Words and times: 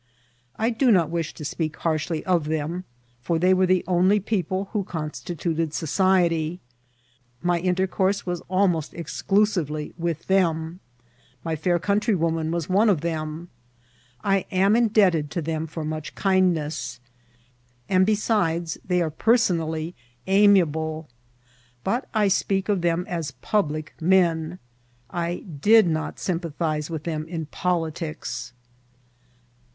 I 0.55 0.71
do 0.71 0.89
not 0.91 1.11
wish 1.11 1.31
to 1.35 1.45
speak 1.45 1.77
harshly 1.77 2.25
of 2.25 2.45
them, 2.45 2.85
for 3.21 3.37
they 3.37 3.53
were 3.53 3.67
the 3.67 3.83
only 3.85 4.19
people 4.19 4.67
who 4.73 4.83
constituted 4.83 5.75
society; 5.75 6.59
my 7.43 7.59
in* 7.59 7.75
tercourse 7.75 8.25
was 8.25 8.41
almost 8.49 8.95
exclusively 8.95 9.93
with 9.99 10.25
them; 10.25 10.79
my 11.43 11.55
fair 11.55 11.77
countryw<Mnan 11.77 12.49
was 12.49 12.67
one 12.67 12.89
of 12.89 13.01
them; 13.01 13.49
I 14.23 14.37
am 14.49 14.75
indebted 14.75 15.29
to 15.29 15.39
them 15.43 15.67
for 15.67 15.83
much 15.85 16.15
kindness; 16.15 16.99
and, 17.87 18.03
besides, 18.03 18.79
they 18.83 19.03
are 19.03 19.11
person 19.11 19.59
ally 19.59 19.91
amiable; 20.25 21.09
but 21.83 22.09
I 22.11 22.27
speak 22.27 22.69
of 22.69 22.81
them 22.81 23.05
as 23.07 23.33
public 23.43 23.93
men. 24.01 24.57
I 25.11 25.45
did 25.61 25.85
not 25.85 26.17
sympathize 26.19 26.89
with 26.89 27.03
them 27.03 27.27
in 27.27 27.45
politics. 27.45 28.53